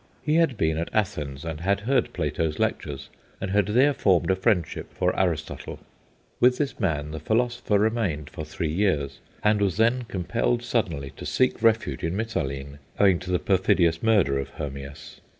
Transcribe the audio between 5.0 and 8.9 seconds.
Aristotle. With this man the philosopher remained for three